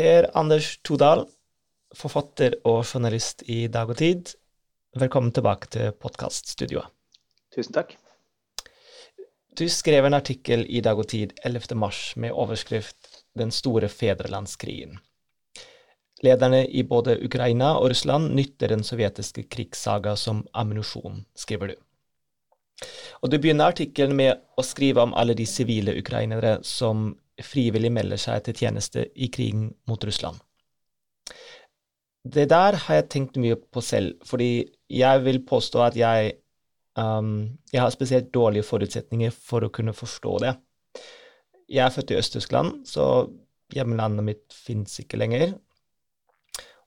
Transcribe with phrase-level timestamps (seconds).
[0.00, 1.26] Per Anders Todal,
[1.92, 4.30] forfatter og journalist i Dag og Tid.
[4.96, 6.88] Velkommen tilbake til podkaststudioet.
[7.52, 7.92] Tusen takk.
[9.60, 11.76] Du skrev en artikkel i Dag og Tid 11.
[11.76, 14.96] mars med overskrift 'Den store fedrelandskrigen'.
[16.24, 21.74] Lederne i både Ukraina og Russland nytter den sovjetiske krigssaga som ammunisjon, skriver du.
[23.20, 28.20] Og Du begynner artikkelen med å skrive om alle de sivile ukrainere som frivillig melder
[28.20, 30.40] seg til tjeneste i krigen mot Russland.
[32.20, 36.34] Det der har jeg tenkt mye på selv, fordi jeg vil påstå at jeg,
[37.00, 40.52] um, jeg har spesielt dårlige forutsetninger for å kunne forstå det.
[41.70, 43.30] Jeg er født i Øst-Tyskland, så
[43.72, 45.54] hjemlandet mitt fins ikke lenger.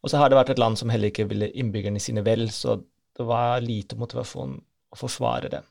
[0.03, 2.77] Og så har det vært et land som heller ikke ville innbyggerne sine vel, så
[3.17, 4.58] det var lite motivasjon
[4.94, 5.63] å forsvare det.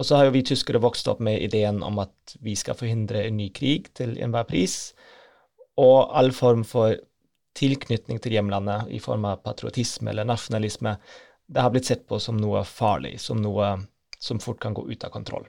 [0.00, 3.26] Og så har jo vi tyskere vokst opp med ideen om at vi skal forhindre
[3.26, 4.92] en ny krig til enhver pris,
[5.80, 6.96] og all form for
[7.56, 10.96] tilknytning til hjemlandet i form av patriotisme eller nasjonalisme,
[11.52, 13.74] det har blitt sett på som noe farlig, som noe
[14.22, 15.46] som fort kan gå ut av kontroll.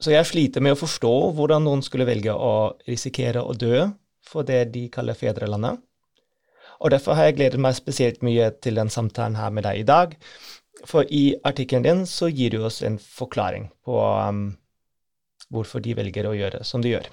[0.00, 3.86] Så jeg sliter med å forstå hvordan noen skulle velge å risikere å dø
[4.26, 5.80] for det de kaller fedrelandet.
[6.84, 9.86] Og derfor har jeg gledet meg spesielt mye til den samtalen her med deg i
[9.88, 10.12] dag.
[10.86, 14.50] For i artikkelen din så gir du oss en forklaring på um,
[15.50, 17.08] hvorfor de velger å gjøre som de gjør.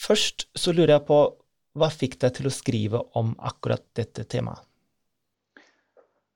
[0.00, 1.20] Først så lurer jeg på
[1.78, 4.64] hva fikk deg til å skrive om akkurat dette temaet?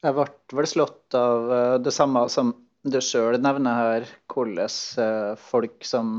[0.05, 0.27] Jeg ble
[0.59, 2.53] vel slått av eh, det samme som
[2.85, 6.19] du sjøl nevner her, hvordan eh, folk som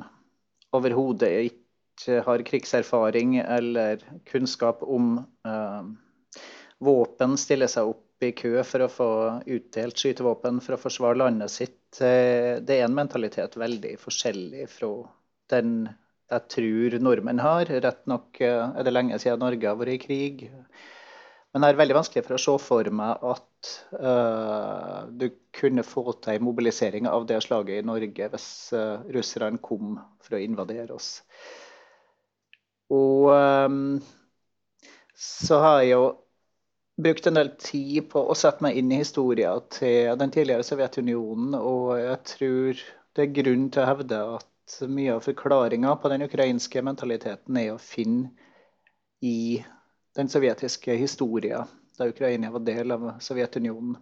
[0.74, 5.86] overhodet ikke har krigserfaring eller kunnskap om uh,
[6.84, 9.10] våpen, stiller seg opp i kø for å få
[9.58, 12.00] utdelt skytevåpen for å forsvare landet sitt.
[12.00, 14.92] Det er en mentalitet veldig forskjellig fra
[15.52, 15.78] den
[16.32, 17.70] jeg tror nordmenn har.
[17.70, 20.46] Rett nok eh, er det lenge siden Norge har vært i krig.
[21.54, 26.04] Men det er veldig vanskelig for å se for meg at uh, du kunne få
[26.20, 30.92] til en mobilisering av det slaget i Norge hvis uh, russerne kom for å invadere
[30.98, 31.22] oss.
[32.92, 34.02] Og um,
[35.16, 36.04] så har jeg jo
[36.96, 41.56] brukt en del tid på å sette meg inn i historien til den tidligere Sovjetunionen,
[41.60, 42.84] og jeg tror
[43.16, 47.74] det er grunn til å hevde at mye av forklaringa på den ukrainske mentaliteten er
[47.76, 48.32] å finne
[49.22, 49.64] i
[50.16, 51.68] den sovjetiske historien,
[52.00, 53.98] da Ukraina var del av Sovjetunionen.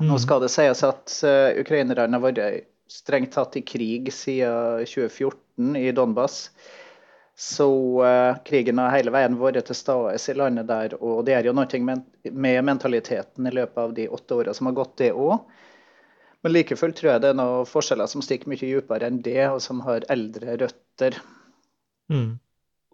[0.00, 0.08] Mm.
[0.08, 5.76] Nå skal det sies at uh, ukrainerne har vært strengt tatt i krig siden 2014
[5.78, 6.48] i Donbas.
[7.36, 7.66] Så
[8.02, 11.54] uh, krigen har hele veien vært til stede i landet der, og det er jo
[11.56, 12.04] noe med,
[12.62, 15.40] mentaliteten i løpet av de åtte åra som har gått, det òg.
[16.44, 19.40] Men like fullt tror jeg det er noen forskjeller som stikker mye dypere enn det,
[19.48, 21.18] og som har eldre røtter.
[22.12, 22.36] Mm.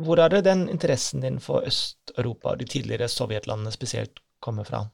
[0.00, 4.86] Hvor er det den interessen din for Øst-Europa og de tidligere sovjetlandene spesielt kommer fra?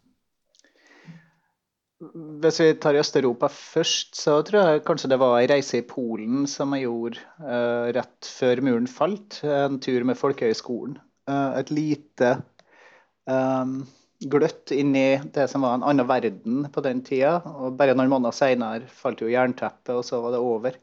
[1.97, 6.45] Hvis vi tar Øst-Europa først, så tror jeg kanskje det var ei reise i Polen
[6.51, 9.39] som jeg gjorde uh, rett før muren falt.
[9.49, 10.99] En tur med folkehøyskolen.
[11.25, 12.35] Uh, et lite
[13.25, 13.81] um,
[14.21, 17.39] gløtt i det som var en annen verden på den tida.
[17.56, 20.77] Og bare noen måneder seinere falt jo jernteppet, og så var det over.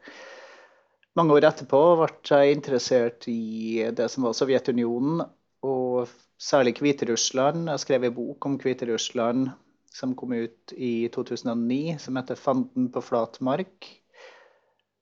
[1.13, 5.21] Mange år etterpå ble jeg interessert i det som var Sovjetunionen,
[5.61, 6.09] og
[6.41, 7.69] særlig Hviterussland.
[7.69, 9.53] Jeg skrev en bok om Hviterussland
[9.93, 13.99] som kom ut i 2009, som heter 'Fanden på flat mark'.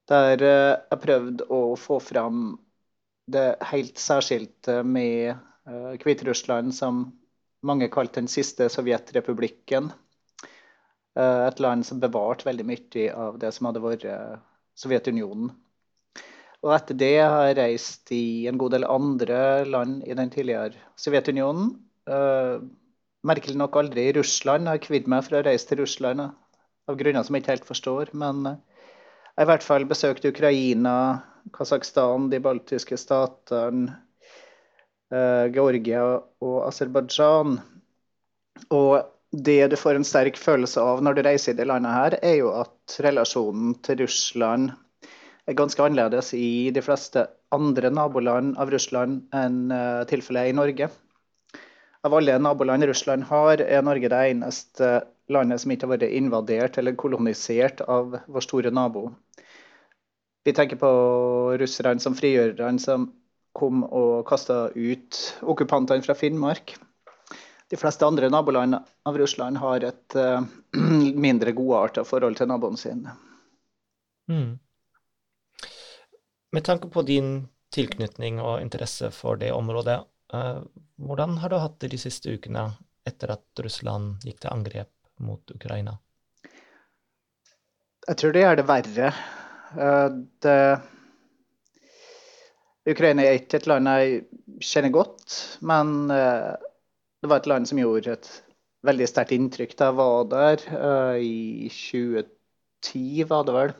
[0.09, 2.59] Der eh, jeg prøvde å få fram
[3.31, 7.06] det helt særskilte med eh, Hviterussland som
[7.63, 9.91] mange kalte den siste sovjetrepublikken.
[11.16, 14.08] Eh, et land som bevarte veldig mye av det som hadde vært
[14.75, 15.52] Sovjetunionen.
[16.62, 20.75] Og etter det har jeg reist i en god del andre land i den tidligere
[21.00, 21.72] Sovjetunionen.
[23.28, 24.66] Merkelig nok aldri i Russland.
[24.66, 27.68] Jeg har kvidd meg for å reise til Russland av grunner som jeg ikke helt
[27.70, 28.14] forstår.
[28.18, 30.96] Men jeg har i hvert fall besøkt Ukraina,
[31.54, 34.00] Kasakhstan, de baltiske statene,
[35.12, 36.03] Eh, Georgia
[36.44, 37.58] og Aserbajdsjan.
[38.72, 38.94] Og
[39.32, 42.38] det du får en sterk følelse av når du reiser i det landet her, er
[42.40, 44.72] jo at relasjonen til Russland
[45.50, 50.88] er ganske annerledes i de fleste andre naboland av Russland enn uh, tilfellet i Norge.
[52.03, 54.92] Av alle naboland Russland har, er Norge det eneste
[55.30, 59.12] landet som ikke har vært invadert eller kolonisert av vår store nabo.
[60.44, 60.92] Vi tenker på
[61.62, 63.12] russerne som frigjørerne som
[63.53, 66.74] kom og kasta ut okkupantene fra Finnmark.
[67.70, 70.42] De fleste andre naboland av Russland har et uh,
[71.28, 73.06] mindre godarta forhold til naboen sin.
[74.32, 74.58] Mm.
[76.52, 80.02] Med tanke på din tilknytning og interesse for det området.
[80.32, 80.64] Uh,
[80.96, 82.70] hvordan har du hatt det de siste ukene
[83.08, 85.98] etter at Russland gikk til angrep mot Ukraina?
[88.08, 89.12] Jeg tror det gjør det verre.
[89.76, 90.08] Uh,
[90.44, 90.62] det
[92.92, 94.24] Ukraina er ikke et land jeg
[94.64, 95.36] kjenner godt,
[95.68, 96.56] men uh,
[97.22, 98.32] det var et land som gjorde et
[98.88, 100.64] veldig sterkt inntrykk da jeg var der
[101.22, 103.74] i 2010, var det vel.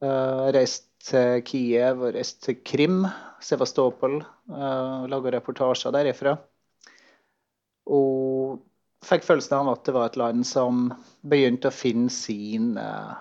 [0.00, 3.02] Jeg reist til Kiev og reist til Krim,
[3.44, 4.18] Sevastopol,
[4.50, 6.34] uh, laga reportasjer derifra.
[7.88, 8.58] Og
[9.06, 10.88] fikk følelsen av at det var et land som
[11.28, 13.14] begynte å finne sin uh,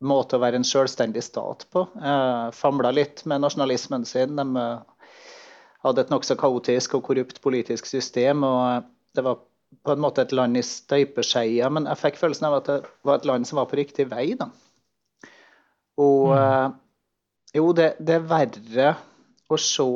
[0.00, 1.86] måte å være en selvstendig stat på.
[2.00, 4.40] Uh, Famla litt med nasjonalismen sin.
[4.40, 5.12] De uh,
[5.84, 8.44] hadde et nokså kaotisk og korrupt politisk system.
[8.44, 9.40] og Det var
[9.86, 13.20] på en måte et land i støpeskeia, men jeg fikk følelsen av at det var
[13.20, 14.32] et land som var på riktig vei.
[14.34, 14.50] da.
[16.00, 16.36] Og mm.
[16.40, 16.70] Eh,
[17.58, 18.90] jo, det, det, er verre
[19.50, 19.86] å se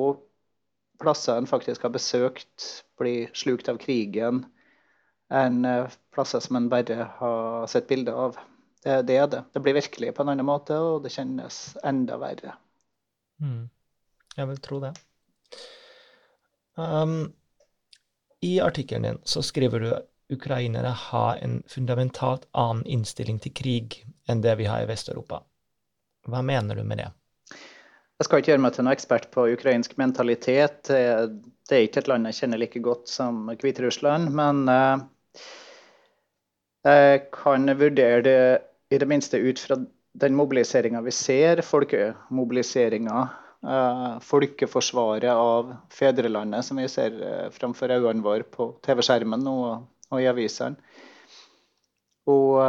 [1.01, 2.67] plasser en faktisk har besøkt,
[2.99, 4.43] bli slukt av krigen,
[5.35, 8.41] enn eh, plasser som en bare har sett bilder av.
[8.85, 9.45] Det, det, er det.
[9.55, 12.57] Det blir virkelig på en annen måte, og det kjennes enda verre.
[13.41, 13.71] Mm.
[14.35, 14.93] Jeg vil tro det.
[16.75, 17.33] Um,
[18.43, 19.95] I artikkelen din så skriver du
[20.35, 25.45] ukrainere har en fundamentalt annen innstilling til krig enn det vi har i Vest-Europa.
[26.31, 27.11] Hva mener du med det?
[28.15, 30.87] Jeg skal ikke gjøre meg til noen ekspert på ukrainsk mentalitet.
[30.89, 34.31] Det er ikke et land jeg kjenner like godt som Hviterussland.
[34.39, 35.03] Men eh,
[36.87, 38.39] jeg kan vurdere det
[38.95, 39.81] i det minste ut fra
[40.15, 43.27] den mobiliseringa vi ser, folkemobiliseringa.
[43.65, 49.89] Eh, folkeforsvaret av fedrelandet som vi ser eh, framfor øynene våre på TV-skjermen og,
[50.21, 50.77] i avisene.
[52.31, 52.61] Og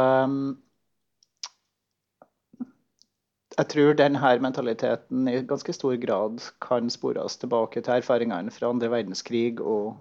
[3.56, 8.90] jeg tror denne mentaliteten i ganske stor grad kan spores tilbake til erfaringene fra andre
[8.92, 9.96] verdenskrig og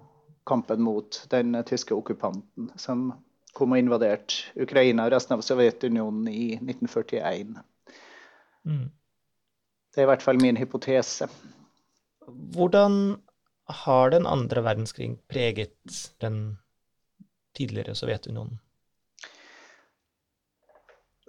[0.46, 3.14] kampen mot den tyske okkupanten som
[3.56, 7.56] kom og invaderte Ukraina og resten av Sovjetunionen i 1941.
[8.68, 8.90] Mm.
[9.96, 11.30] Det er i hvert fall min hypotese.
[12.28, 13.16] Hvordan
[13.86, 16.58] har den andre verdenskrig preget den
[17.56, 18.60] tidligere Sovjetunionen?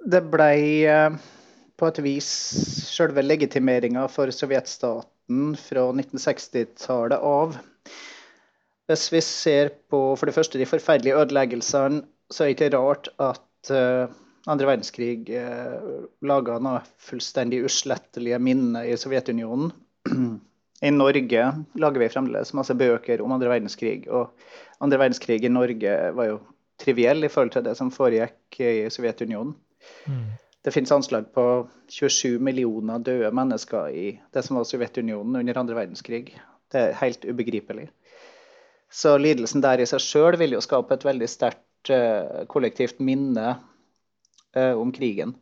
[0.06, 1.14] Det blei eh,
[1.76, 2.28] på et vis
[2.88, 7.56] selve legitimeringa for sovjetstaten fra 1960-tallet av.
[8.86, 13.10] Hvis vi ser på for det første de forferdelige ødeleggelsene, så er det ikke rart
[13.22, 14.06] at uh,
[14.50, 19.72] andre verdenskrig uh, laga noe fullstendig uslettelige minner i Sovjetunionen.
[20.86, 21.44] I Norge
[21.80, 24.06] lager vi fremdeles masse bøker om andre verdenskrig.
[24.12, 24.32] Og
[24.84, 26.40] andre verdenskrig i Norge var jo
[26.80, 29.54] triviell i forhold til det som foregikk i Sovjetunionen.
[30.04, 30.26] Mm.
[30.66, 31.42] Det finnes anslag på
[31.94, 36.32] 27 millioner døde mennesker i det som var Sovjetunionen under andre verdenskrig.
[36.74, 37.84] Det er helt ubegripelig.
[38.90, 43.52] Så lidelsen der i seg sjøl vil jo skape et veldig sterkt uh, kollektivt minne
[44.58, 45.36] uh, om krigen.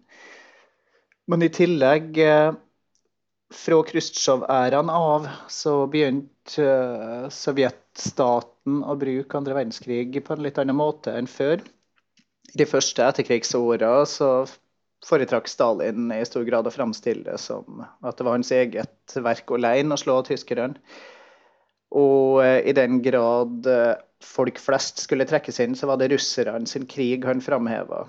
[1.24, 2.52] Men i tillegg, uh,
[3.54, 11.16] fra Khrusjtsjov-æraen av, så begynte sovjetstaten å bruke andre verdenskrig på en litt annen måte
[11.16, 11.64] enn før.
[12.52, 14.30] De første etterkrigsåra så
[15.04, 19.52] foretrakk Stalin i stor grad å framstille det som at det var hans eget verk
[19.54, 20.80] alene å slå tyskerne.
[21.94, 26.66] Og eh, i den grad eh, folk flest skulle trekkes inn, så var det russerne
[26.70, 28.04] sin krig han framheva.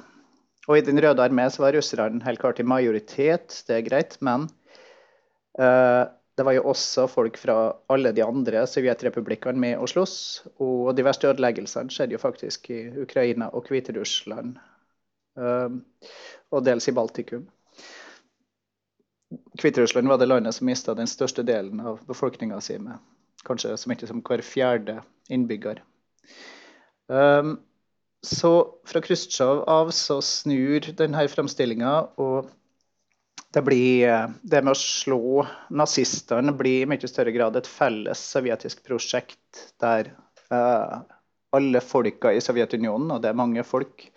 [0.66, 4.16] Og i Den røde armé så var russerne helt klart i majoritet, det er greit,
[4.26, 4.48] men
[5.62, 7.58] uh, det var jo også folk fra
[7.94, 10.18] alle de andre sovjetrepublikkene med å slåss.
[10.66, 14.58] Og de verste ødeleggelsene skjedde jo faktisk i Ukraina og Hviterussland.
[15.36, 15.82] Uh,
[16.56, 17.46] og dels i Baltikum.
[19.60, 23.02] Hviterussland var det landet som mista den største delen av befolkninga si, med
[23.46, 25.00] kanskje så mye som hver fjerde
[25.34, 25.82] innbygger.
[27.12, 27.58] Um,
[28.26, 28.52] så
[28.90, 32.50] fra Khrusjtsjov av så snur denne framstillinga, og
[33.54, 38.82] det, blir, det med å slå nazistene blir i mye større grad et felles sovjetisk
[38.88, 40.10] prosjekt der
[40.50, 41.06] uh,
[41.56, 44.10] alle folka i Sovjetunionen, og det er mange folk,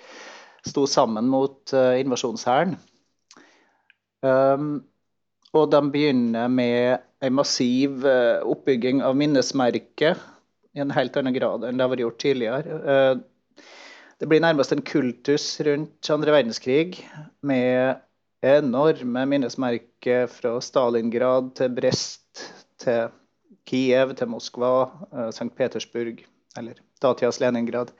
[0.66, 2.76] sto sammen mot uh, invasjonshæren.
[4.24, 4.82] Um,
[5.54, 10.18] og de begynner med en massiv uh, oppbygging av minnesmerket
[10.74, 12.80] i en helt annen grad enn det har vært gjort tidligere.
[12.82, 13.62] Uh,
[14.18, 16.98] det blir nærmest en kultus rundt andre verdenskrig
[17.46, 18.02] med
[18.42, 22.42] enorme minnesmerker fra Stalingrad til Brest
[22.82, 23.12] til
[23.68, 24.88] Kiev til Moskva,
[25.34, 25.50] St.
[25.54, 26.22] Petersburg,
[26.58, 27.92] eller datidas Leningrad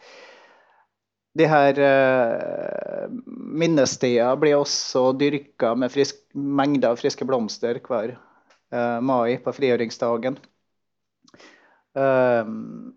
[1.36, 8.14] de her uh, minnestedene blir også dyrka med frisk, mengder av friske blomster hver
[8.72, 10.38] uh, mai, på frigjøringsdagen.
[11.98, 12.94] Um,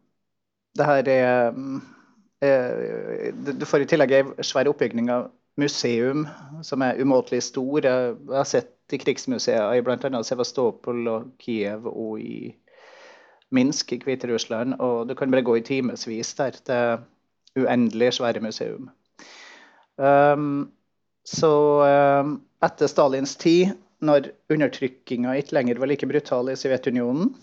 [0.78, 1.80] det her er uh,
[3.60, 6.28] Du får i tillegg ei svær oppbygning av museum
[6.64, 7.86] som er umåtelig stor.
[7.86, 10.24] Jeg har sett i krigsmuseer i bl.a.
[10.24, 12.56] Sevastopol og Kiev og i
[13.52, 14.80] Minsk i Hviterussland.
[14.80, 16.58] Og du kan bare gå i timevis der.
[16.68, 16.98] Det er
[17.60, 18.90] uendelig svære museum.
[19.98, 20.72] Um,
[21.28, 21.52] så
[21.86, 27.36] um, etter Stalins tid, når undertrykkinga ikke lenger var like brutal i Sovjetunionen,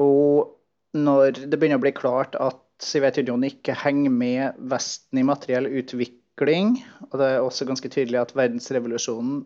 [0.00, 0.56] og
[0.96, 6.78] når det begynner å bli klart at Sovjetunionen ikke henger med Vesten i materiell utvikling.
[7.10, 9.42] Og det er også ganske tydelig at verdensrevolusjonen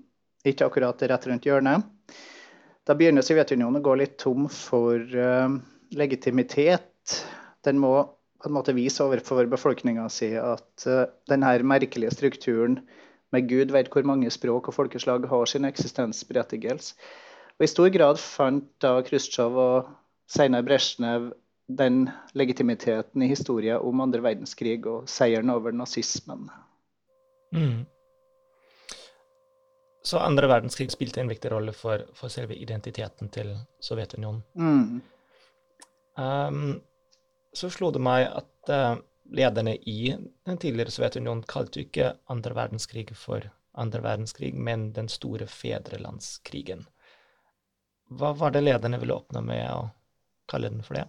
[0.46, 1.82] ikke akkurat er rett rundt hjørnet.
[2.86, 5.56] Da begynner Sovjetunionen å gå litt tom for uh,
[5.96, 7.16] legitimitet.
[7.66, 7.96] Den må
[8.44, 12.82] på en måte vise overfor befolkninga si at uh, denne merkelige strukturen
[13.32, 16.92] med Gud vet hvor mange språk og folkeslag har sin eksistensberettigelse.
[17.56, 19.88] Og I stor grad fant da Khrusjtsjov og
[20.30, 21.32] senere Brezjnev
[21.66, 26.50] den legitimiteten i historien om andre verdenskrig og seieren over nazismen.
[27.54, 27.86] Mm.
[30.04, 34.42] Så andre verdenskrig spilte en viktig rolle for, for selve identiteten til Sovjetunionen.
[34.54, 35.00] Mm.
[36.20, 36.82] Um,
[37.54, 38.96] så slo det meg at uh,
[39.30, 40.14] lederne i
[40.46, 46.84] den tidligere Sovjetunionen kalte jo ikke andre verdenskrig for andre verdenskrig, men den store fedrelandskrigen.
[48.14, 49.88] Hva var det lederne ville oppnå med å
[50.50, 51.08] kalle den for det?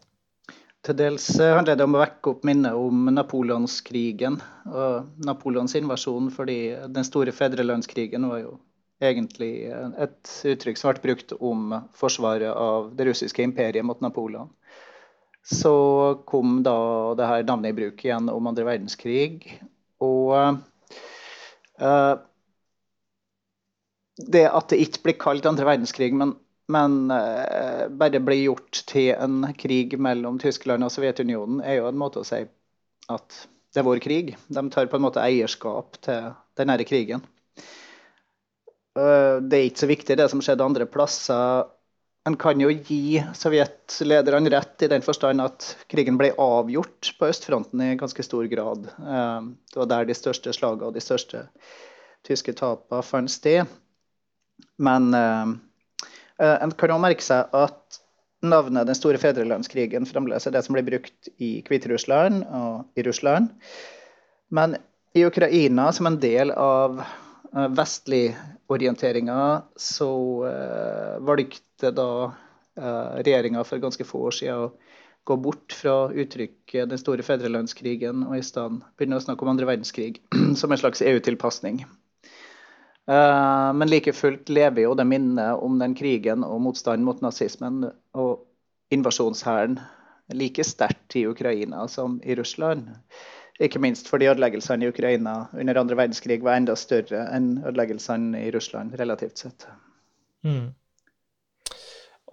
[0.86, 4.38] Til dels eh, handler det om å vekke opp minnet om napoleonskrigen
[4.70, 6.60] og Napoleons invasjon, fordi
[6.94, 8.58] den store fedrelandskrigen var jo
[9.04, 14.52] egentlig et uttrykk som ble brukt om forsvaret av det russiske imperiet mot Napoleon.
[15.46, 15.74] Så
[16.26, 16.78] kom da
[17.18, 19.44] det her navnet i bruk igjen om andre verdenskrig.
[20.02, 20.34] Og
[21.82, 22.16] uh,
[24.26, 26.34] det at det ikke blir kalt andre verdenskrig, men
[26.68, 32.00] men uh, bare blir gjort til en krig mellom Tyskland og Sovjetunionen, er jo en
[32.02, 32.42] måte å si
[33.14, 33.38] at
[33.76, 34.34] det er vår krig.
[34.48, 37.22] De tar på en måte eierskap til denne krigen.
[38.98, 41.70] Uh, det er ikke så viktig det som skjedde andre plasser.
[42.26, 47.84] En kan jo gi sovjetlederne rett i den forstand at krigen ble avgjort på østfronten
[47.86, 48.88] i ganske stor grad.
[48.98, 51.46] Uh, det var der de største slagene og de største
[52.26, 53.70] tyske tapene fant sted.
[54.82, 55.14] Men
[56.40, 58.02] Eh, en kan jo merke seg at
[58.46, 63.50] navnet Den store fedrelandskrigen fremdeles er det som blir brukt i Hviterussland og i Russland.
[64.54, 64.76] Men
[65.16, 67.00] i Ukraina, som en del av
[67.56, 69.40] eh, vestlig-orienteringa,
[69.76, 70.12] så
[70.46, 74.72] uh, valgte da uh, regjeringa for ganske få år siden å
[75.26, 79.66] gå bort fra uttrykket 'den store fedrelandskrigen' og i stedet begynne å snakke om andre
[79.66, 80.20] verdenskrig
[80.60, 81.82] som en slags EU-tilpasning.
[83.08, 87.84] Eh, men like fullt lever jo det minnet om den krigen og motstanden mot nazismen
[88.18, 88.46] og
[88.94, 89.78] invasjonshæren
[90.34, 92.90] like sterkt i Ukraina som i Russland.
[93.60, 98.52] Ikke minst fordi ødeleggelsene i Ukraina under andre verdenskrig var enda større enn ødeleggelsene i
[98.52, 99.68] Russland, relativt sett.
[100.44, 100.74] Mm.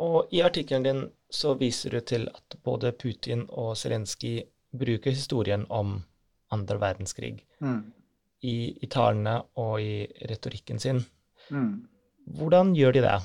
[0.02, 5.66] Og I artikkelen din så viser du til at både Putin og Zelenskyj bruker historien
[5.70, 6.00] om
[6.50, 7.44] andre verdenskrig.
[7.60, 7.92] Mm
[8.42, 11.00] i, i talene og i retorikken sin.
[11.50, 11.86] Mm.
[12.38, 13.16] Hvordan gjør de det?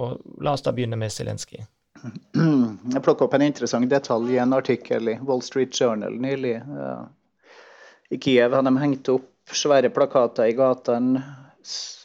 [0.00, 1.62] Og la oss da begynne med Zelenskyj.
[2.34, 6.56] Jeg plukka opp en interessant detalj i en artikkel i Wall Street Journal nylig.
[8.14, 11.22] I Kiev har de hengt opp svære plakater i gatene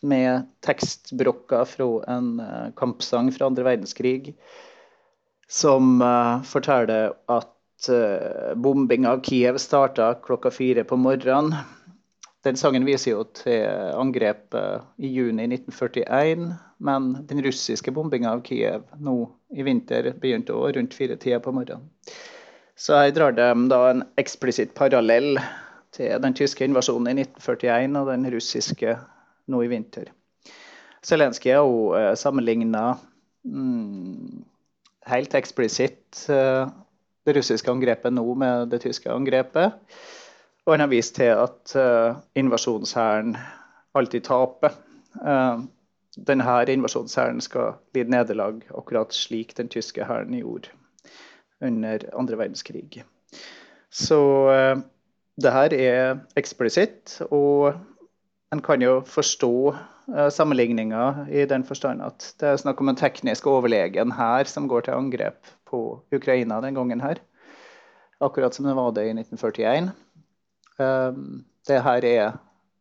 [0.09, 4.33] med tekstbrokker fra en eh, kampsang fra andre verdenskrig
[5.49, 11.55] som uh, forteller at uh, bombing av Kiev starta klokka fire på morgenen.
[12.45, 13.65] Den sangen viser jo til
[13.97, 16.51] angrepet i juni 1941,
[16.85, 19.15] men den russiske bombinga av Kiev nå
[19.57, 21.89] i vinter begynte òg rundt fire tider på morgenen.
[22.77, 25.33] Så her drar de da en eksplisitt parallell
[25.95, 28.95] til den tyske invasjonen i 1941 og den russiske
[29.49, 30.11] nå i vinter.
[31.05, 32.83] Zelenskyj har òg eh, sammenligna
[33.47, 34.43] mm,
[35.09, 36.67] helt eksplisitt uh,
[37.25, 39.79] det russiske angrepet nå med det tyske angrepet.
[40.65, 43.35] Og han har vist til at uh, invasjonshæren
[43.97, 44.75] alltid taper.
[45.23, 45.65] Uh,
[46.27, 50.69] denne invasjonshæren skal lide nederlag, akkurat slik den tyske hæren gjorde
[51.61, 53.03] under andre verdenskrig.
[53.91, 54.19] Så
[54.51, 54.81] uh,
[55.39, 57.77] det her er eksplisitt, og
[58.53, 62.99] en kan jo forstå uh, sammenligninga i den forstand at det er snakk om en
[62.99, 67.21] teknisk overlegen her som går til angrep på Ukraina den gangen her.
[68.19, 69.91] Akkurat som det var det i 1941.
[70.79, 72.39] Ehm, det her er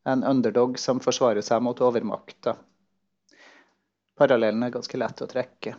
[0.09, 2.57] en underdog som forsvarer seg mot overmakta.
[4.19, 5.77] parallellen er ganske lett å trekke.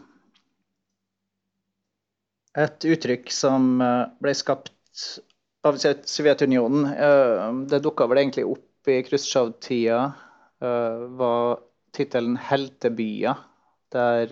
[2.56, 5.02] Et uttrykk som eh, ble skapt
[5.64, 10.14] av Sovjetunionen, eh, det dukka vel egentlig opp i Khrusjtsjov-tida,
[10.62, 11.60] eh, var
[11.94, 13.46] tittelen 'Heltebyer',
[13.92, 14.28] der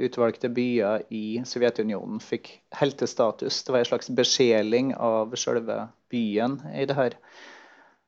[0.00, 3.62] utvalgte byer i Sovjetunionen fikk heltestatus.
[3.64, 7.12] Det var en slags besjeling av selve byen i det her.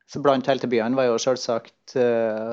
[0.08, 1.92] Så blant heltebyene var jo selvsagt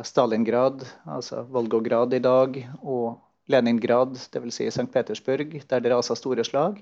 [0.04, 4.54] Stalingrad, altså Volgograd i dag, og Leningrad, dvs.
[4.54, 4.92] Si St.
[4.92, 6.82] Petersburg, der det rasa store slag.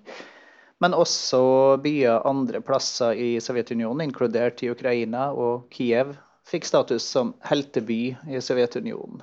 [0.84, 1.40] Men også
[1.80, 8.42] byer andre plasser i Sovjetunionen, inkludert i Ukraina og Kiev, fikk status som helteby i
[8.44, 9.22] Sovjetunionen.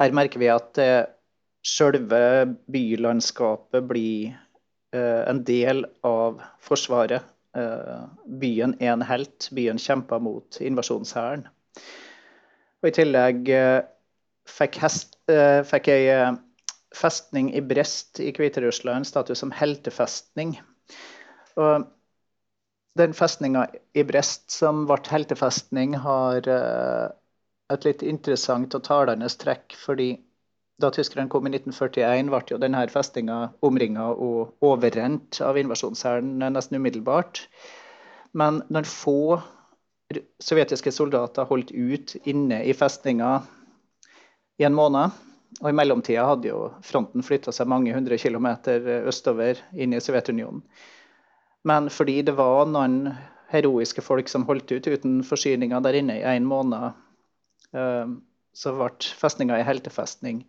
[0.00, 1.04] Her merker vi at eh,
[1.62, 2.18] selve
[2.72, 4.34] bylandskapet blir
[4.92, 7.22] eh, en del av Forsvaret.
[7.56, 8.02] Eh,
[8.42, 9.46] byen er en helt.
[9.54, 11.46] Byen kjemper mot invasjonshæren.
[12.86, 13.48] I tillegg
[14.46, 15.16] fikk, hest,
[15.66, 16.36] fikk uh,
[16.96, 20.56] festning i Brest i Hviterussland status som heltefestning.
[21.60, 21.86] Og
[22.96, 27.08] den festninga i Brest som ble heltefestning, har uh,
[27.72, 29.76] et litt interessant og talende trekk.
[29.76, 30.14] fordi
[30.80, 36.76] da tyskerne kom i 1941, ble jo denne festninga omringa og overrent av invasjonshæren nesten
[36.76, 37.46] umiddelbart.
[38.36, 39.40] Men når få
[40.42, 43.40] sovjetiske soldater holdt ut inne i festninga
[44.60, 45.25] i en måned.
[45.62, 50.60] Og i mellomtida hadde jo fronten flytta seg mange hundre kilometer østover inn i Sovjetunionen.
[51.66, 53.14] Men fordi det var noen
[53.50, 56.94] heroiske folk som holdt ut uten forsyninger der inne i en måned,
[57.72, 58.12] eh,
[58.56, 60.44] så ble festninga ei heltefestning.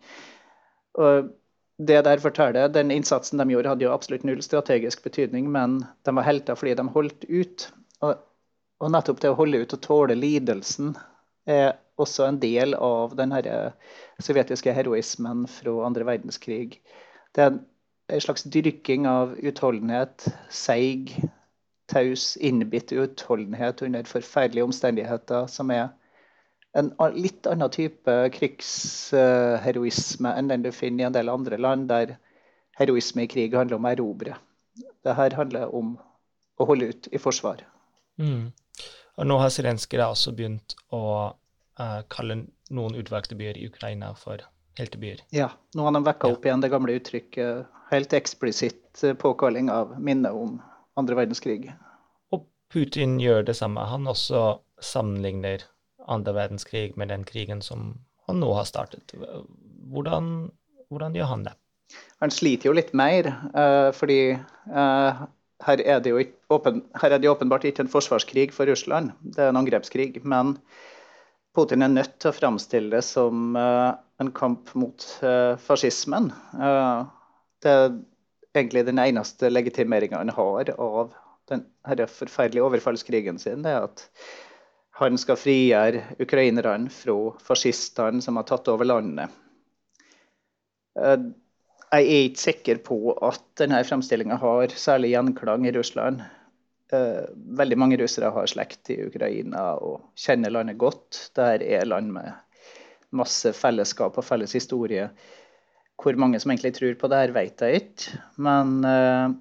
[0.97, 1.31] Og
[1.77, 6.15] det der forteller, Den innsatsen de gjorde, hadde jo absolutt null strategisk betydning, men de
[6.15, 7.67] var helter fordi de holdt ut.
[8.01, 8.15] Og,
[8.81, 10.95] og nettopp det å holde ut og tåle lidelsen
[11.45, 13.33] er også en del av den
[14.23, 16.79] sovjetiske heroismen fra andre verdenskrig.
[17.35, 21.15] Det er en slags dyrking av utholdenhet, seig,
[21.91, 25.89] taus, innbitt utholdenhet under forferdelige omstendigheter, som er
[26.77, 32.17] en litt annen type krigsheroisme enn den du finner i en del andre land, der
[32.77, 34.37] heroisme i krig handler om å erobre.
[34.77, 35.95] Dette handler om
[36.57, 37.63] å holde ut i forsvar.
[38.21, 38.51] Mm.
[39.17, 41.33] Og nå har Zelenskyj også begynt å
[41.79, 44.43] uh, kalle noen utvalgte byer i Ukraina for
[44.77, 45.23] heltebyer.
[45.35, 47.73] Ja, nå har de vekka opp igjen det gamle uttrykket.
[47.87, 50.57] Helt eksplisitt eh, påkalling av minnet om
[50.99, 51.69] andre verdenskrig.
[52.35, 53.85] Og Putin gjør det samme.
[53.87, 55.63] Han også sammenligner
[56.07, 57.93] andre verdenskrig med den krigen som
[58.27, 59.15] han nå har startet.
[59.87, 60.51] Hvordan,
[60.91, 61.55] hvordan gjør han det?
[62.19, 65.23] Han sliter jo litt mer, uh, fordi uh,
[65.63, 66.19] her er, det jo
[66.51, 70.19] åpen, her er det åpenbart ikke en forsvarskrig for Russland, det er en angrepskrig.
[70.27, 70.57] Men
[71.57, 76.29] Putin er nødt til å framstille det som uh, en kamp mot uh, fascismen.
[76.53, 77.07] Uh,
[77.65, 77.95] det er
[78.59, 81.15] egentlig den eneste legitimeringa han har av
[81.49, 81.63] den
[82.11, 83.63] forferdelige overfallskrigen sin.
[83.65, 84.05] det er at
[84.99, 89.33] han skal frigjøre ukrainerne fra fascistene som har tatt over landet.
[90.97, 91.33] Jeg
[91.93, 96.25] er ikke sikker på at denne fremstillinga har særlig gjenklang i Russland.
[96.93, 101.19] Eh, veldig mange russere har slekt i Ukraina og kjenner landet godt.
[101.35, 102.31] Der er land med
[103.15, 105.09] masse fellesskap og felles historie.
[105.97, 108.21] Hvor mange som egentlig tror på det her, vet jeg ikke.
[108.47, 109.35] Men eh,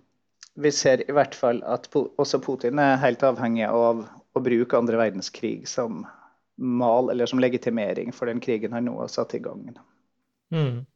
[0.66, 4.98] vi ser i hvert fall at også Putin er helt avhengig av å bruke andre
[5.00, 6.04] verdenskrig som
[6.56, 9.68] mal eller som legitimering for den krigen han nå har satt i gang.
[10.54, 10.86] Mm.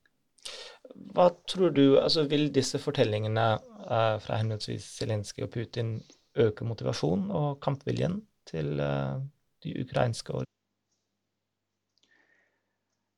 [1.14, 6.00] Hva tror du, altså Vil disse fortellingene eh, fra henholdsvis Zelenskyj og Putin
[6.46, 9.20] øke motivasjonen og kampviljen til uh,
[9.64, 10.48] de ukrainske årene.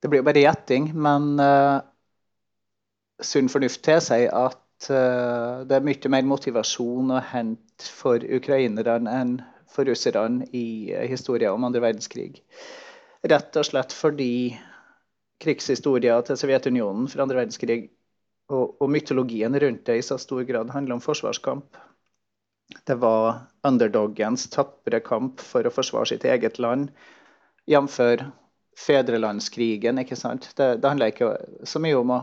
[0.03, 1.79] Det blir jo bare gjetting, men uh,
[3.23, 9.37] sunn fornuft tilsier at uh, det er mye mer motivasjon å hente for ukrainerne enn
[9.71, 12.43] for russerne i uh, historien om andre verdenskrig.
[13.23, 14.59] Rett og slett fordi
[15.43, 17.85] krigshistorien til Sovjetunionen for andre verdenskrig
[18.51, 21.79] og, og mytologien rundt det i så stor grad handler om forsvarskamp.
[22.87, 26.91] Det var underdoggens tapre kamp for å forsvare sitt eget land,
[27.71, 27.99] jf.
[28.87, 30.01] fedrelandskrigen.
[30.03, 30.51] ikke sant?
[30.57, 31.35] Det, det, handler ikke
[31.69, 32.23] så mye om å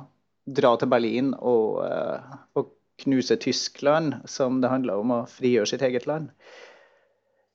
[0.50, 5.86] dra til Berlin og, uh, og knuse Tyskland, som det handler om å frigjøre sitt
[5.86, 6.34] eget land.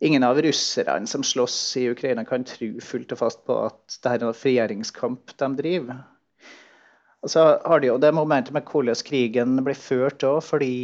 [0.05, 4.11] Ingen av russerne som slåss i Ukraina, kan tro fullt og fast på at det
[4.11, 6.03] er en frigjøringskamp de driver.
[7.25, 10.75] Og så har de jo det momentet med hvordan krigen blir ført òg, fordi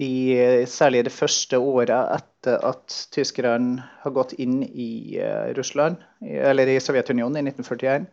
[0.00, 6.70] i særlig det første året etter at tyskerne har gått inn i uh, Russland, eller
[6.72, 8.06] i Sovjetunionen i 1941,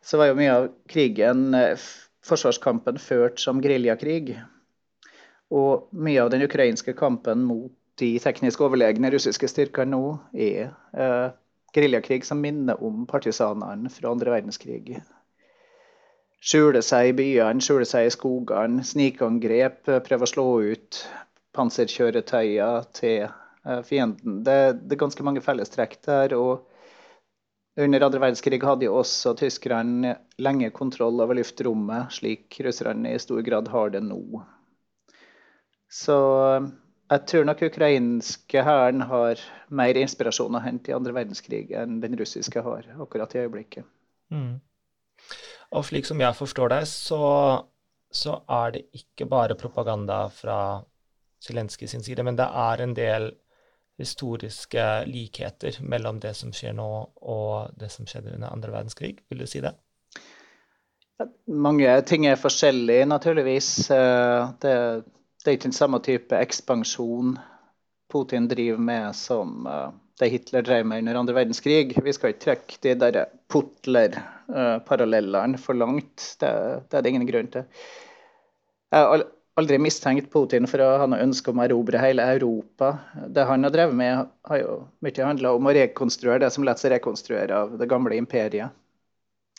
[0.00, 1.50] så var jo mye av krigen,
[2.24, 4.38] forsvarskampen, ført som geriljakrig.
[5.52, 11.32] Og mye av den ukrainske kampen mot de teknisk overlegne russiske styrkene nå er eh,
[11.74, 15.00] geriljakrig som minner om partisanene fra andre verdenskrig.
[16.40, 21.02] Skjule seg i byene, skjule seg i skogene, snikangrep, prøve å slå ut
[21.56, 24.40] panserkjøretøyer til eh, fienden.
[24.46, 26.36] Det, det, er ganske mange fellestrekk der.
[26.38, 26.66] og
[27.80, 33.44] under andre verdenskrig hadde jo også tyskerne lenge kontroll over luftrommet, slik russerne i stor
[33.46, 34.42] grad har det nå.
[35.90, 36.16] Så
[37.10, 39.40] jeg tror nok ukrainske hæren har
[39.74, 43.86] mer inspirasjon å hente i andre verdenskrig enn den russiske har akkurat i øyeblikket.
[44.30, 44.60] Mm.
[45.76, 47.24] Og slik som jeg forstår deg, så,
[48.10, 50.80] så er det ikke bare propaganda fra
[51.40, 53.30] Zelenskyj sin side, men det er en del
[54.00, 56.88] historiske likheter mellom det som skjer nå,
[57.20, 59.14] og det som skjedde under andre verdenskrig.
[59.28, 59.74] Vil du si det?
[61.52, 63.72] Mange ting er forskjellige, naturligvis.
[63.92, 64.76] Eh, det
[65.40, 67.38] det er ikke den samme type ekspansjon
[68.12, 69.88] Putin driver med som uh,
[70.20, 71.96] det Hitler drev med under andre verdenskrig.
[72.04, 73.18] Vi skal ikke trekke de der
[73.50, 76.36] Putler-parallellene for langt.
[76.40, 76.50] Det,
[76.86, 77.68] det, er det ingen grunn til.
[78.90, 79.24] Jeg har
[79.60, 82.92] aldri mistenkt Putin for å ha noe ønske om å erobre hele Europa.
[83.28, 86.78] Det han har drevet med, har jo mye handla om å rekonstruere det som lar
[86.80, 88.76] seg rekonstruere av det gamle imperiet.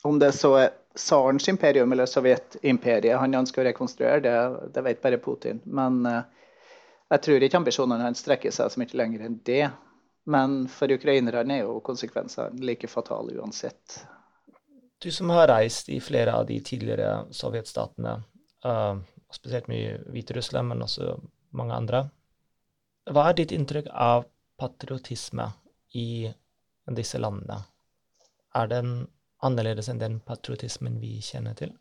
[0.08, 4.34] Om det så er tsarens imperium eller Sovjetimperiet han ønsker å rekonstruere, det,
[4.74, 5.62] det vet bare Putin.
[5.66, 6.24] Men uh,
[7.14, 9.66] jeg tror ikke ambisjonene hans strekker seg så mye lenger enn det.
[10.24, 14.02] Men for ukrainerne er jo konsekvensene like fatale uansett.
[15.02, 18.20] Du som har reist i flere av de tidligere sovjetstatene,
[18.66, 19.00] uh,
[19.34, 21.16] spesielt mye Hviterussland, men også
[21.58, 22.04] mange andre.
[23.10, 24.28] Hva er ditt inntrykk av
[24.62, 25.48] patriotisme
[25.98, 26.30] i
[26.86, 27.64] disse landene?
[28.54, 28.94] Er den
[29.42, 31.74] annerledes enn den patriotismen vi kjenner til?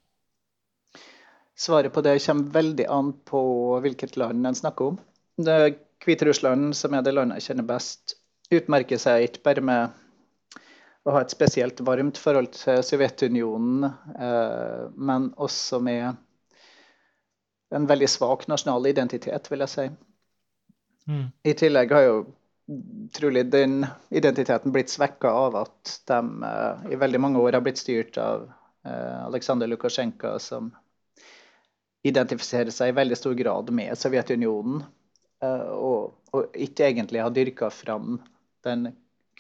[1.61, 3.43] Svaret på det kommer veldig an på
[3.85, 5.01] hvilket land en snakker om.
[5.37, 8.15] Det Hviterussland, som er det landet jeg kjenner best,
[8.51, 10.01] utmerker seg ikke bare med
[11.09, 13.87] å ha et spesielt varmt forhold til Sovjetunionen,
[14.21, 16.19] eh, men også med
[17.71, 19.87] en veldig svak nasjonal identitet, vil jeg si.
[21.09, 21.27] Mm.
[21.47, 22.19] I tillegg har jo
[23.17, 23.81] trolig den
[24.15, 28.45] identiteten blitt svekka av at de uh, i veldig mange år har blitt styrt av
[28.87, 30.69] uh, Aleksandr Lukasjenko, som
[32.07, 34.85] identifiserer seg i veldig stor grad med Sovjetunionen,
[35.41, 38.19] og, og, ikke egentlig har dyrka fram
[38.67, 38.91] den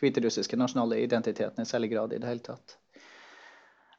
[0.00, 2.76] hviterussiske nasjonale identiteten i særlig grad i det hele tatt.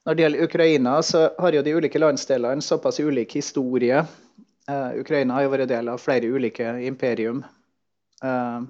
[0.06, 4.02] Når det gjelder Ukraina, så har jo de ulike landsdelene såpass ulik historie.
[4.98, 7.44] Ukraina har jo vært del av flere ulike imperium.
[8.24, 8.66] Uh,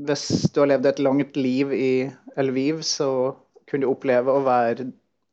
[0.00, 1.92] hvis du har levd et langt liv i
[2.40, 3.36] Elviv, så
[3.68, 4.90] kunne du oppleve å være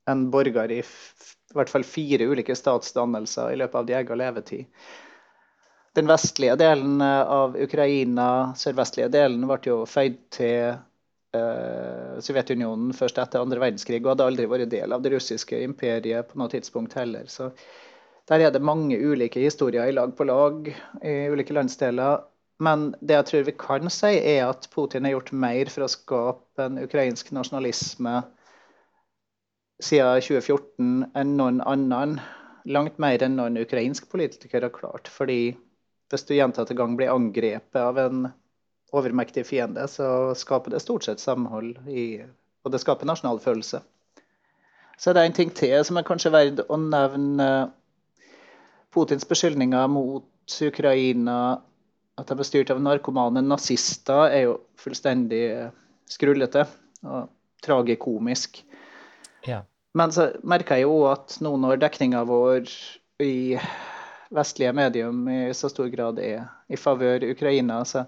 [0.08, 4.68] en borger i, i hvert fall fire ulike statsdannelser i løpet av din egen levetid.
[5.98, 10.76] Den vestlige delen av Ukraina, sørvestlige delen, ble jo føyd til
[11.34, 16.30] uh, Sovjetunionen først etter andre verdenskrig og hadde aldri vært del av det russiske imperiet
[16.30, 17.26] på noe tidspunkt heller.
[17.34, 17.50] Så
[18.30, 22.22] der er det mange ulike historier i lag på lag i ulike landsdeler.
[22.62, 25.92] Men det jeg tror vi kan si, er at Putin har gjort mer for å
[25.92, 28.20] skape en ukrainsk nasjonalisme
[29.82, 32.20] siden 2014 enn noen annen.
[32.68, 35.08] Langt mer enn noen ukrainsk politiker har klart.
[35.08, 35.56] Fordi
[36.12, 38.28] hvis du gjentatte gang blir angrepet av en
[38.96, 42.24] overmektig fiende, så skaper det stort sett samhold, i,
[42.64, 43.82] og det skaper nasjonal følelse.
[44.98, 47.50] Så det er en ting til som er kanskje verdt å nevne.
[48.96, 51.60] Putins beskyldninger mot Ukraina
[52.18, 55.44] at de er styrt av narkomane nazister, er jo fullstendig
[56.10, 56.64] skrullete
[57.06, 57.28] og
[57.62, 58.64] tragikomisk.
[59.46, 59.62] Ja.
[59.98, 62.72] Men så merker jeg jo at nå når dekninga vår
[63.24, 63.58] i
[64.34, 68.06] vestlige medium i så stor grad er i favør Ukraina, så,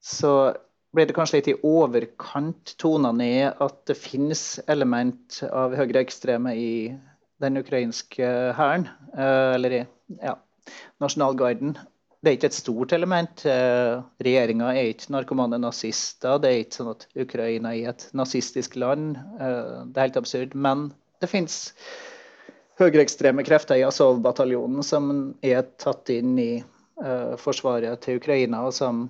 [0.00, 0.52] så
[0.92, 6.72] blir det kanskje litt i overkant tona ned at det finnes element av høyreekstreme i
[7.42, 9.84] den ukrainske hæren, eh, eller i
[10.22, 10.36] ja,
[11.02, 11.76] nasjonalgarden
[12.22, 13.42] det er ikke et stort element.
[13.50, 16.38] Eh, Regjeringa er ikke narkomane nazister.
[16.38, 19.16] Det er ikke sånn at Ukraina er et nazistisk land.
[19.42, 20.54] Eh, det er helt absurd.
[20.54, 21.72] Men det fins
[22.80, 25.10] høyreekstreme krefter i Azov-bataljonen som
[25.44, 29.04] er tatt inn i uh, forsvaret til Ukraina, og som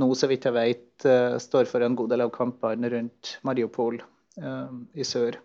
[0.00, 4.00] nå, så vidt jeg vet, uh, står for en god del av kampene rundt Mariupol
[4.00, 5.38] uh, i sør.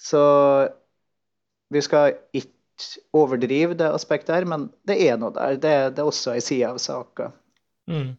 [0.00, 0.22] Så
[1.70, 2.48] vi skal ikke
[3.12, 5.58] overdrive det aspektet her, men det er noe der.
[5.60, 7.30] Det, det er også ei side av saka.
[7.90, 8.14] Mm.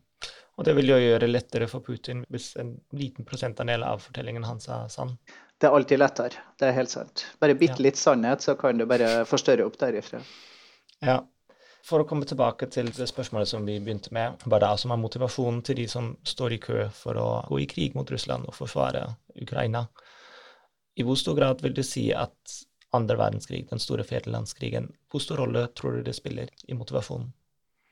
[0.59, 4.45] Og det vil jo gjøre det lettere for Putin hvis en liten prosentandel av fortellingen
[4.45, 5.15] hans er sann.
[5.61, 6.41] Det er alltid lettere.
[6.57, 7.25] Det er helt sant.
[7.39, 10.23] Bare bitte litt sannhet, så kan du bare forstørre opp derifra.
[11.05, 11.19] Ja.
[11.85, 14.93] For å komme tilbake til det spørsmålet som vi begynte med, hva det er som
[14.93, 18.49] er motivasjonen til de som står i kø for å gå i krig mot Russland
[18.49, 19.03] og forsvare
[19.41, 19.85] Ukraina.
[20.97, 22.57] I hvor stor grad vil du si at
[22.97, 27.31] andre verdenskrig, den store fedrelandskrigen, hvor stor rolle tror du det spiller i motivasjonen?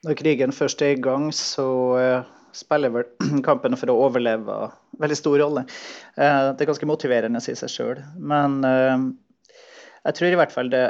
[0.06, 3.08] Når krigen først er i gang, så uh, spiller vel
[3.48, 4.58] kampen for å overleve
[5.02, 5.66] veldig stor rolle.
[6.16, 8.02] Uh, det er ganske motiverende i seg sjøl.
[8.18, 9.06] Men uh,
[10.08, 10.86] jeg tror i hvert fall det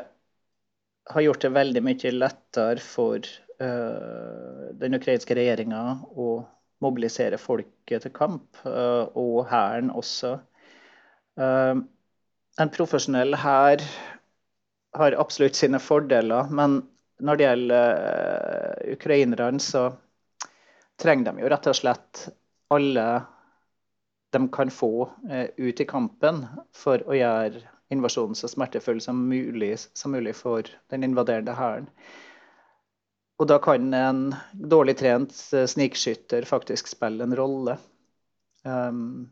[1.09, 3.25] har gjort det veldig mye lettere for
[3.59, 5.79] den ukrainske regjeringa
[6.15, 6.27] å
[6.79, 10.29] mobilisere folket til kamp, og hæren også.
[11.35, 13.83] En profesjonell hær
[14.95, 16.79] har absolutt sine fordeler, men
[17.19, 19.89] når det gjelder ukrainerne, så
[20.99, 22.23] trenger de jo rett og slett
[22.73, 23.05] alle
[24.35, 26.43] de kan få uh, ut i kampen
[26.75, 31.89] for å gjøre invasjonen så smertefull som mulig, som mulig for den invaderende hæren.
[33.39, 34.21] Og da kan en
[34.53, 37.79] dårlig trent uh, snikskytter faktisk spille en rolle.
[38.67, 39.31] Um,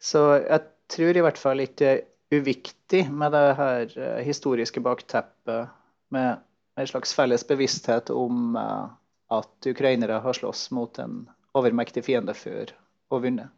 [0.00, 2.06] så jeg tror i hvert fall ikke det er
[2.40, 5.70] uviktig med det her eh, historiske bakteppet
[6.14, 6.38] med
[6.78, 8.86] en slags felles bevissthet om eh,
[9.30, 11.22] at ukrainere har slåss mot en
[11.54, 12.72] overmektig fiende før
[13.10, 13.50] og vunnet.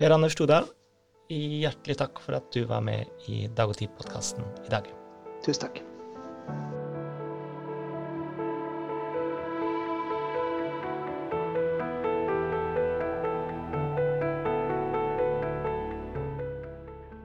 [0.00, 0.66] Per Anders Todal,
[1.30, 4.88] hjertelig takk for at du var med i Dag og Tid-podkasten i dag.
[5.44, 5.82] Tusen takk.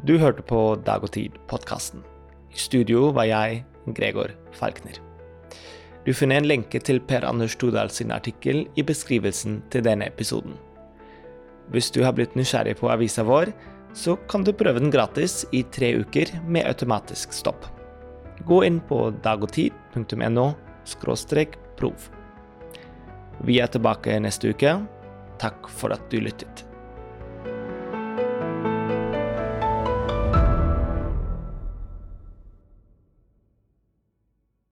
[0.09, 2.01] Du hørte på Dag og Tid-podkasten.
[2.49, 3.61] I studio var jeg,
[3.93, 5.08] Gregor Falkner.
[6.09, 10.55] Du finner en lenke til Per Anders Todal sin artikkel i beskrivelsen til denne episoden.
[11.69, 13.51] Hvis du har blitt nysgjerrig på avisa vår,
[13.93, 17.67] så kan du prøve den gratis i tre uker med automatisk stopp.
[18.49, 20.47] Gå inn på dagogtid.no
[21.77, 22.09] prov.
[23.45, 24.79] Vi er tilbake neste uke.
[25.37, 26.68] Takk for at du lyttet.